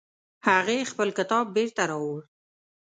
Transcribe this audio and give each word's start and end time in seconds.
هغې 0.47 0.89
خپل 0.91 1.09
کتاب 1.17 1.45
بیرته 1.55 1.81
راوړ 1.91 2.19